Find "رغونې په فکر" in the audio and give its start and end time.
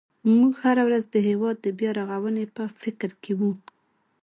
1.99-3.09